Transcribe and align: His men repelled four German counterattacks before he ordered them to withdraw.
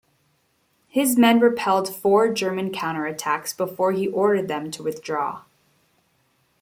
His 0.87 1.15
men 1.15 1.39
repelled 1.39 1.95
four 1.95 2.33
German 2.33 2.71
counterattacks 2.71 3.55
before 3.55 3.91
he 3.91 4.07
ordered 4.07 4.47
them 4.47 4.71
to 4.71 4.81
withdraw. 4.81 5.43